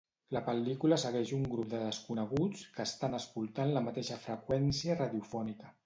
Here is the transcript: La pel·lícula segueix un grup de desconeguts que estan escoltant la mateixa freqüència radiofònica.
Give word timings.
La 0.35 0.39
pel·lícula 0.45 0.97
segueix 1.03 1.33
un 1.39 1.43
grup 1.51 1.69
de 1.75 1.83
desconeguts 1.83 2.65
que 2.79 2.87
estan 2.91 3.21
escoltant 3.21 3.75
la 3.79 3.87
mateixa 3.91 4.21
freqüència 4.29 4.99
radiofònica. 5.05 5.75